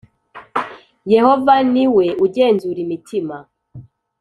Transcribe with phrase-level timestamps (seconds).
[1.11, 3.37] yohova niwe ugenzura imitima